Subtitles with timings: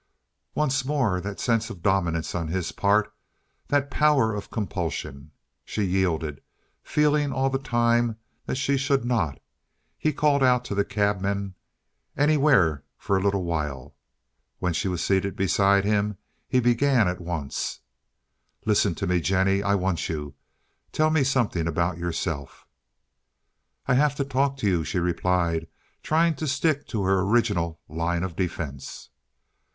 [0.55, 3.13] Once more that sense of dominance on his part,
[3.67, 5.29] that power of compulsion.
[5.63, 6.41] She yielded,
[6.81, 8.17] feeling all the time
[8.47, 9.39] that she should not;
[9.99, 11.53] he called out to the cabman,
[12.17, 13.95] "Anywhere for a little while."
[14.57, 17.81] When she was seated beside him he began at once.
[18.65, 20.33] "Listen to me, Jennie, I want you.
[20.91, 22.65] Tell me something about yourself."
[23.85, 25.67] "I have to talk to you," she replied,
[26.01, 29.09] trying to stick to her original line of defense.